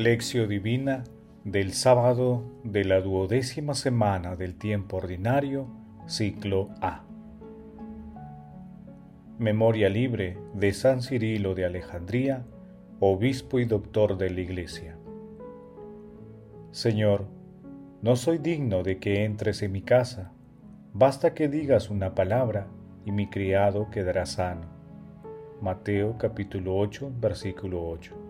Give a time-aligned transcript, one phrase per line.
[0.00, 1.04] Lección Divina
[1.44, 5.66] del sábado de la duodécima semana del tiempo ordinario,
[6.06, 7.02] ciclo A.
[9.38, 12.46] Memoria libre de San Cirilo de Alejandría,
[12.98, 14.96] obispo y doctor de la Iglesia.
[16.70, 17.26] Señor,
[18.00, 20.32] no soy digno de que entres en mi casa,
[20.94, 22.68] basta que digas una palabra
[23.04, 24.66] y mi criado quedará sano.
[25.60, 28.29] Mateo capítulo 8, versículo 8.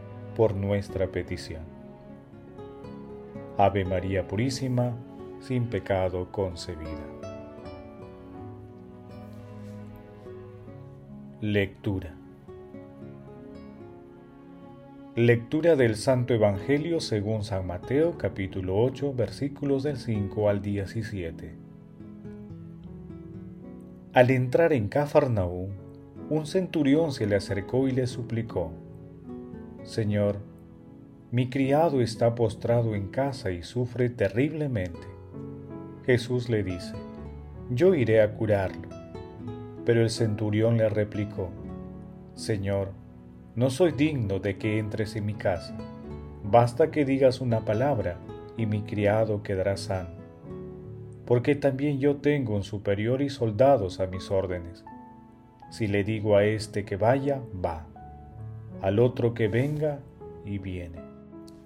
[0.41, 1.61] por nuestra petición.
[3.59, 4.97] Ave María Purísima,
[5.39, 7.05] sin pecado concebida.
[11.41, 12.15] Lectura.
[15.15, 21.53] Lectura del Santo Evangelio según San Mateo capítulo 8 versículos del 5 al 17.
[24.13, 25.69] Al entrar en Cafarnaúm,
[26.31, 28.71] un centurión se le acercó y le suplicó,
[29.91, 30.37] Señor,
[31.31, 35.05] mi criado está postrado en casa y sufre terriblemente.
[36.05, 36.93] Jesús le dice,
[37.69, 38.87] yo iré a curarlo.
[39.83, 41.49] Pero el centurión le replicó,
[42.35, 42.93] Señor,
[43.55, 45.75] no soy digno de que entres en mi casa.
[46.41, 48.17] Basta que digas una palabra
[48.55, 50.11] y mi criado quedará sano.
[51.25, 54.85] Porque también yo tengo un superior y soldados a mis órdenes.
[55.69, 57.90] Si le digo a este que vaya, va
[58.81, 59.99] al otro que venga
[60.43, 60.99] y viene,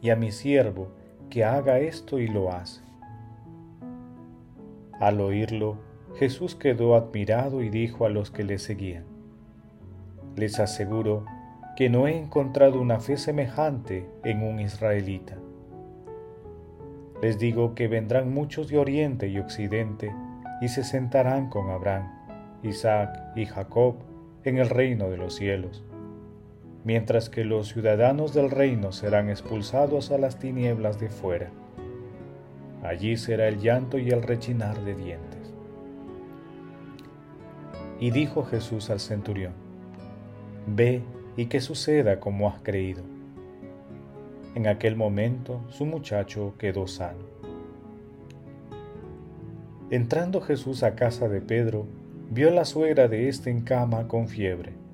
[0.01, 0.89] y a mi siervo
[1.29, 2.81] que haga esto y lo hace.
[4.99, 5.77] Al oírlo,
[6.15, 9.05] Jesús quedó admirado y dijo a los que le seguían,
[10.35, 11.25] Les aseguro
[11.77, 15.35] que no he encontrado una fe semejante en un israelita.
[17.21, 20.13] Les digo que vendrán muchos de oriente y occidente
[20.61, 22.11] y se sentarán con Abraham,
[22.63, 23.95] Isaac y Jacob
[24.43, 25.83] en el reino de los cielos
[26.85, 31.49] mientras que los ciudadanos del reino serán expulsados a las tinieblas de fuera.
[32.83, 35.53] Allí será el llanto y el rechinar de dientes.
[37.99, 39.53] Y dijo Jesús al centurión,
[40.67, 41.01] Ve
[41.35, 43.01] y que suceda como has creído.
[44.53, 47.25] En aquel momento su muchacho quedó sano.
[49.89, 51.87] Entrando Jesús a casa de Pedro,
[52.29, 54.84] vio a la suegra de éste en cama con fiebre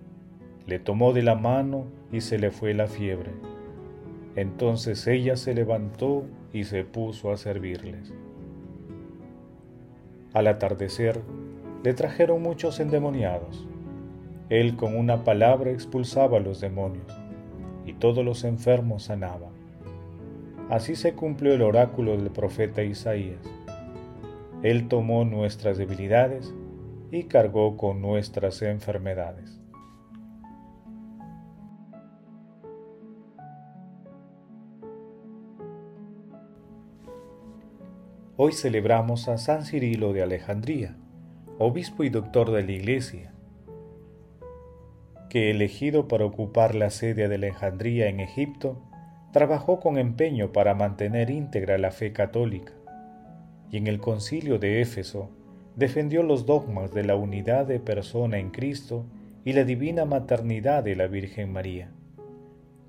[0.68, 3.32] le tomó de la mano y se le fue la fiebre.
[4.36, 8.14] Entonces ella se levantó y se puso a servirles.
[10.34, 11.22] Al atardecer
[11.84, 13.68] le trajeron muchos endemoniados.
[14.50, 17.12] Él con una palabra expulsaba a los demonios
[17.86, 19.50] y todos los enfermos sanaba.
[20.70, 23.42] Así se cumplió el oráculo del profeta Isaías.
[24.64, 26.54] Él tomó nuestras debilidades
[27.12, 29.61] y cargó con nuestras enfermedades.
[38.44, 40.96] Hoy celebramos a San Cirilo de Alejandría,
[41.59, 43.35] obispo y doctor de la Iglesia,
[45.29, 48.81] que elegido para ocupar la sede de Alejandría en Egipto,
[49.31, 52.74] trabajó con empeño para mantener íntegra la fe católica,
[53.69, 55.30] y en el concilio de Éfeso
[55.75, 59.06] defendió los dogmas de la unidad de persona en Cristo
[59.46, 61.91] y la divina maternidad de la Virgen María.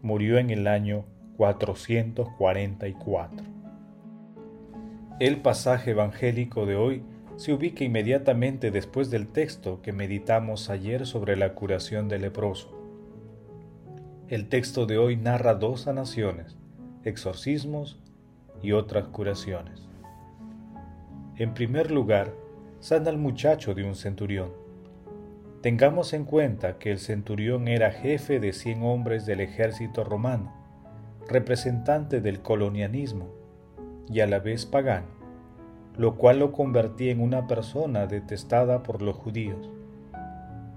[0.00, 1.04] Murió en el año
[1.36, 3.51] 444.
[5.20, 7.02] El pasaje evangélico de hoy
[7.36, 12.70] se ubica inmediatamente después del texto que meditamos ayer sobre la curación del leproso.
[14.28, 16.56] El texto de hoy narra dos sanaciones,
[17.04, 18.00] exorcismos
[18.62, 19.86] y otras curaciones.
[21.36, 22.32] En primer lugar,
[22.80, 24.50] sana al muchacho de un centurión.
[25.60, 30.52] Tengamos en cuenta que el centurión era jefe de cien hombres del ejército romano,
[31.28, 33.41] representante del colonialismo
[34.08, 35.06] y a la vez pagano,
[35.96, 39.70] lo cual lo convertía en una persona detestada por los judíos.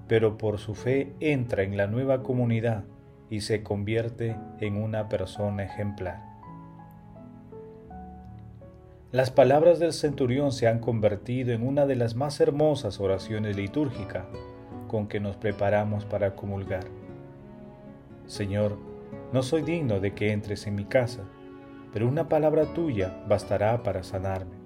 [0.07, 2.83] Pero por su fe entra en la nueva comunidad
[3.29, 6.21] y se convierte en una persona ejemplar.
[9.11, 14.25] Las palabras del centurión se han convertido en una de las más hermosas oraciones litúrgicas
[14.87, 16.83] con que nos preparamos para comulgar.
[18.27, 18.77] Señor,
[19.31, 21.23] no soy digno de que entres en mi casa,
[21.95, 24.57] pero una palabra tuya bastará para sanarme.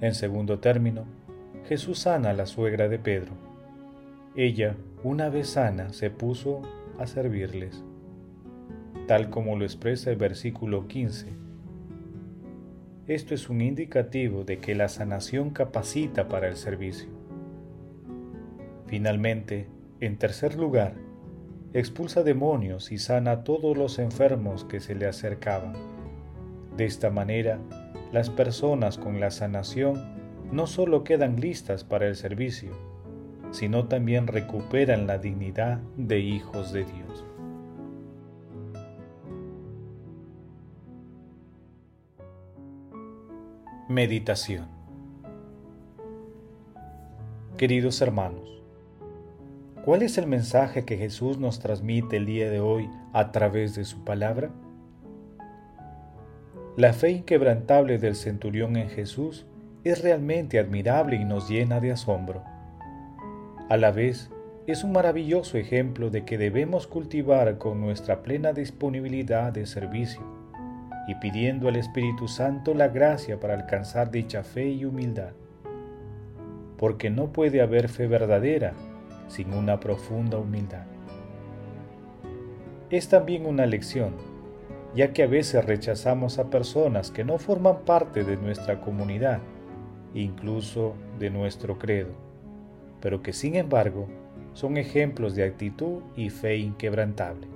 [0.00, 1.04] En segundo término,
[1.68, 3.30] Jesús sana a la suegra de Pedro.
[4.34, 4.74] Ella,
[5.04, 6.62] una vez sana, se puso
[6.98, 7.84] a servirles,
[9.06, 11.28] tal como lo expresa el versículo 15.
[13.06, 17.08] Esto es un indicativo de que la sanación capacita para el servicio.
[18.88, 19.68] Finalmente,
[20.00, 20.94] en tercer lugar,
[21.72, 25.74] expulsa demonios y sana a todos los enfermos que se le acercaban.
[26.76, 27.58] De esta manera,
[28.12, 30.18] las personas con la sanación
[30.50, 32.70] no solo quedan listas para el servicio,
[33.50, 37.24] sino también recuperan la dignidad de hijos de Dios.
[43.88, 44.78] Meditación
[47.56, 48.57] Queridos hermanos,
[49.88, 53.86] ¿cuál es el mensaje que Jesús nos transmite el día de hoy a través de
[53.86, 54.50] su palabra?
[56.76, 59.46] La fe inquebrantable del centurión en Jesús
[59.84, 62.44] es realmente admirable y nos llena de asombro.
[63.70, 64.28] A la vez,
[64.66, 70.20] es un maravilloso ejemplo de que debemos cultivar con nuestra plena disponibilidad de servicio
[71.06, 75.32] y pidiendo al Espíritu Santo la gracia para alcanzar dicha fe y humildad.
[76.76, 78.74] Porque no puede haber fe verdadera
[79.28, 80.84] sin una profunda humildad.
[82.90, 84.14] Es también una lección,
[84.94, 89.40] ya que a veces rechazamos a personas que no forman parte de nuestra comunidad,
[90.14, 92.28] incluso de nuestro credo
[93.00, 94.08] pero que sin embargo
[94.54, 97.46] son ejemplos de actitud y fe inquebrantable.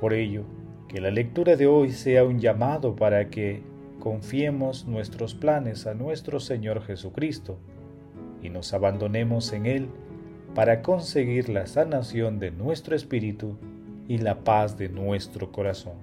[0.00, 0.42] Por ello,
[0.88, 3.62] que la lectura de hoy sea un llamado para que
[4.00, 7.58] confiemos nuestros planes a nuestro Señor Jesucristo
[8.42, 9.88] y nos abandonemos en Él
[10.54, 13.56] para conseguir la sanación de nuestro espíritu
[14.08, 15.94] y la paz de nuestro corazón.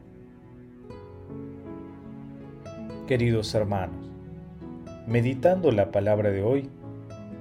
[3.07, 4.09] Queridos hermanos,
[5.07, 6.69] meditando la palabra de hoy,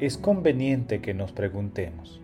[0.00, 2.20] es conveniente que nos preguntemos,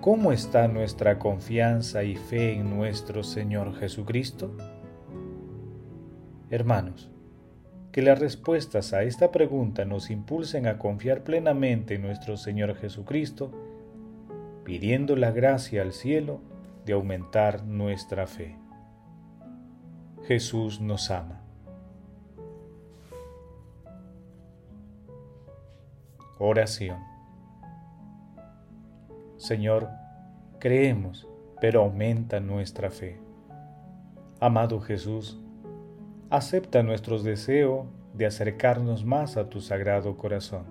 [0.00, 4.50] ¿cómo está nuestra confianza y fe en nuestro Señor Jesucristo?
[6.50, 7.10] Hermanos,
[7.98, 13.50] que las respuestas a esta pregunta nos impulsen a confiar plenamente en nuestro Señor Jesucristo,
[14.62, 16.40] pidiendo la gracia al cielo
[16.86, 18.56] de aumentar nuestra fe.
[20.28, 21.40] Jesús nos ama.
[26.38, 27.00] Oración.
[29.38, 29.88] Señor,
[30.60, 31.26] creemos,
[31.60, 33.18] pero aumenta nuestra fe.
[34.38, 35.40] Amado Jesús,
[36.30, 40.64] acepta nuestros deseos de acercarnos más a tu sagrado corazón.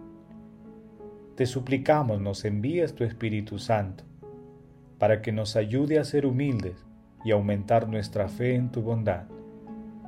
[1.35, 4.03] Te suplicamos nos envíes tu Espíritu Santo
[4.99, 6.85] para que nos ayude a ser humildes
[7.25, 9.23] y aumentar nuestra fe en tu bondad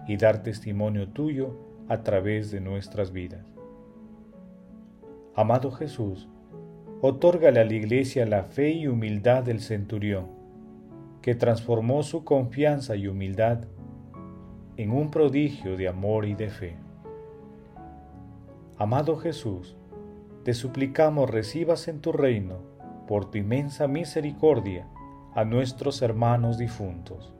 [0.07, 1.57] y dar testimonio tuyo
[1.87, 3.45] a través de nuestras vidas.
[5.35, 6.27] Amado Jesús,
[7.01, 10.27] otórgale a la Iglesia la fe y humildad del centurión,
[11.21, 13.65] que transformó su confianza y humildad
[14.79, 16.77] en un prodigio de amor y de fe.
[18.77, 19.75] Amado Jesús,
[20.45, 22.59] te suplicamos recibas en tu reino,
[23.05, 24.87] por tu inmensa misericordia,
[25.35, 27.33] a nuestros hermanos difuntos.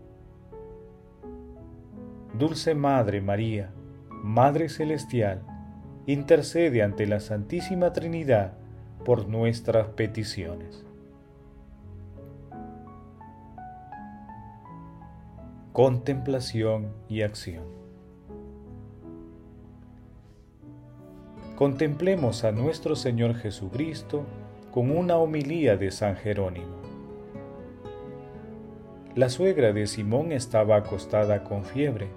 [2.38, 3.72] Dulce Madre María,
[4.10, 5.42] Madre Celestial,
[6.08, 8.56] intercede ante la Santísima Trinidad
[9.06, 10.89] por nuestras peticiones.
[15.72, 17.64] Contemplación y acción.
[21.56, 24.26] Contemplemos a nuestro Señor Jesucristo
[24.72, 26.76] con una homilía de San Jerónimo.
[29.14, 32.08] La suegra de Simón estaba acostada con fiebre.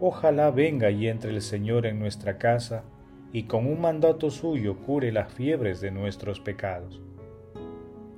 [0.00, 2.84] Ojalá venga y entre el Señor en nuestra casa
[3.32, 7.02] y con un mandato suyo cure las fiebres de nuestros pecados.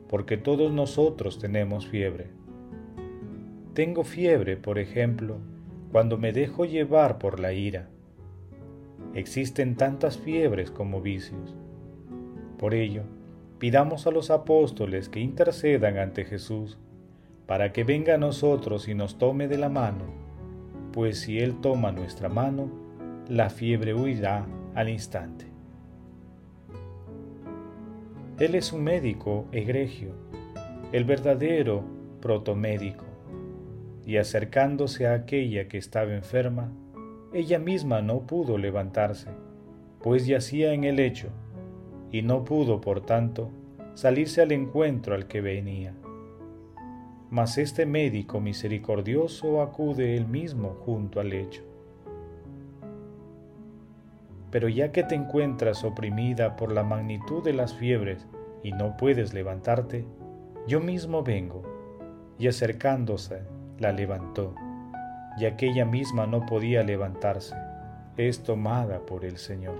[0.09, 2.41] Porque todos nosotros tenemos fiebre.
[3.75, 5.38] Tengo fiebre, por ejemplo,
[5.93, 7.88] cuando me dejo llevar por la ira.
[9.14, 11.55] Existen tantas fiebres como vicios.
[12.59, 13.02] Por ello,
[13.59, 16.79] pidamos a los apóstoles que intercedan ante Jesús
[17.47, 20.05] para que venga a nosotros y nos tome de la mano,
[20.93, 22.71] pues si Él toma nuestra mano,
[23.29, 25.47] la fiebre huirá al instante.
[28.38, 30.11] Él es un médico egregio,
[30.93, 31.85] el verdadero
[32.21, 33.05] protomédico,
[34.04, 36.73] y acercándose a aquella que estaba enferma,
[37.32, 39.30] ella misma no pudo levantarse,
[40.02, 41.28] pues yacía en el lecho,
[42.11, 43.50] y no pudo, por tanto,
[43.94, 45.94] salirse al encuentro al que venía,
[47.30, 51.62] mas este médico misericordioso acude él mismo junto al lecho.
[54.50, 58.26] Pero ya que te encuentras oprimida por la magnitud de las fiebres
[58.62, 60.04] y no puedes levantarte,
[60.68, 61.62] yo mismo vengo.
[62.38, 63.40] Y acercándose,
[63.83, 64.55] la levantó,
[65.37, 67.57] y aquella misma no podía levantarse,
[68.17, 69.75] es tomada por el Señor.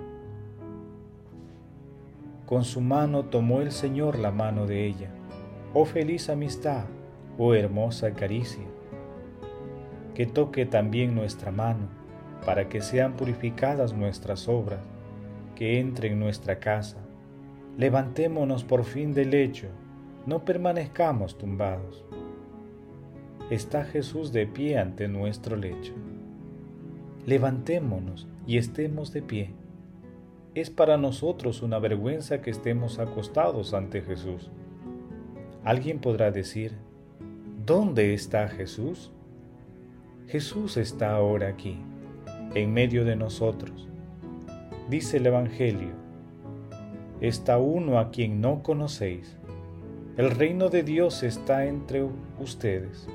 [2.47, 5.09] Con su mano tomó el Señor la mano de ella.
[5.73, 6.85] Oh feliz amistad,
[7.39, 8.67] oh hermosa caricia.
[10.15, 11.89] Que toque también nuestra mano,
[12.45, 14.81] para que sean purificadas nuestras obras,
[15.55, 16.99] que entre en nuestra casa.
[17.79, 19.69] Levantémonos por fin del lecho,
[20.27, 22.05] no permanezcamos tumbados.
[23.53, 25.93] Está Jesús de pie ante nuestro lecho.
[27.27, 29.51] Levantémonos y estemos de pie.
[30.55, 34.51] Es para nosotros una vergüenza que estemos acostados ante Jesús.
[35.65, 36.73] Alguien podrá decir,
[37.67, 39.13] ¿Dónde está Jesús?
[40.29, 41.77] Jesús está ahora aquí,
[42.55, 43.87] en medio de nosotros.
[44.89, 45.93] Dice el Evangelio,
[47.21, 49.37] está uno a quien no conocéis.
[50.17, 52.03] El reino de Dios está entre
[52.39, 53.07] ustedes.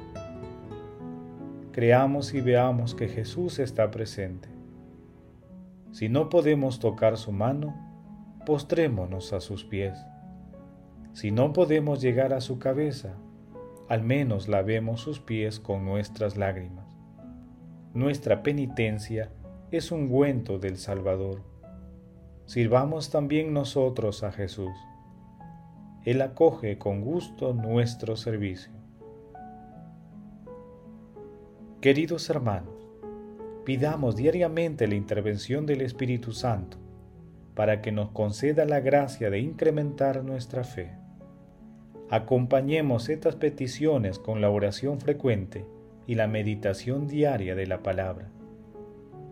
[1.78, 4.50] Creamos y veamos que Jesús está presente.
[5.92, 7.76] Si no podemos tocar su mano,
[8.48, 9.96] postrémonos a sus pies.
[11.14, 13.14] Si no podemos llegar a su cabeza,
[13.90, 16.98] al menos lavemos sus pies con nuestras lágrimas.
[17.94, 19.30] Nuestra penitencia
[19.70, 21.44] es un ungüento del Salvador.
[22.48, 24.74] Sirvamos también nosotros a Jesús.
[26.06, 28.74] Él acoge con gusto nuestro servicio.
[31.82, 32.74] Queridos hermanos,
[33.64, 36.80] pidamos diariamente la intervención del Espíritu Santo
[37.54, 40.98] para que nos conceda la gracia de incrementar nuestra fe.
[42.10, 45.68] Acompañemos estas peticiones con la oración frecuente
[46.08, 48.32] y la meditación diaria de la palabra,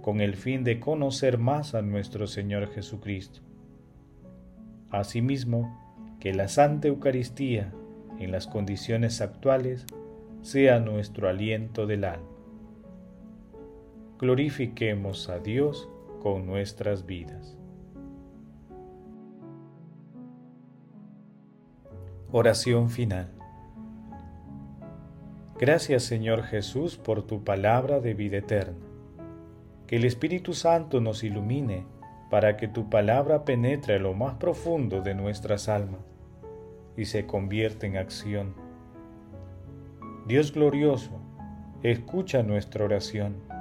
[0.03, 3.39] con el fin de conocer más a nuestro Señor Jesucristo.
[4.91, 7.73] Asimismo, que la Santa Eucaristía,
[8.19, 9.87] en las condiciones actuales,
[10.43, 12.34] sea nuestro aliento del alma.
[14.17, 15.89] Glorifiquemos a Dios
[16.21, 17.57] con nuestras vidas.
[22.31, 23.29] Oración final.
[25.59, 28.77] Gracias Señor Jesús por tu palabra de vida eterna.
[29.85, 31.85] Que el Espíritu Santo nos ilumine
[32.29, 36.01] para que tu palabra penetre lo más profundo de nuestras almas
[36.95, 38.55] y se convierta en acción.
[40.25, 41.19] Dios glorioso,
[41.83, 43.54] escucha nuestra oración.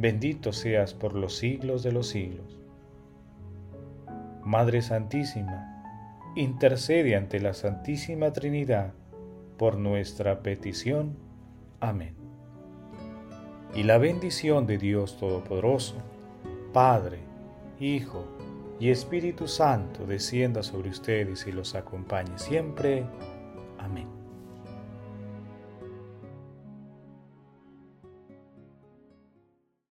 [0.00, 2.58] Bendito seas por los siglos de los siglos.
[4.42, 5.84] Madre Santísima,
[6.36, 8.94] intercede ante la Santísima Trinidad
[9.58, 11.18] por nuestra petición.
[11.80, 12.14] Amén.
[13.74, 15.96] Y la bendición de Dios Todopoderoso,
[16.72, 17.18] Padre,
[17.78, 18.24] Hijo
[18.80, 23.04] y Espíritu Santo descienda sobre ustedes y los acompañe siempre.
[23.76, 24.19] Amén.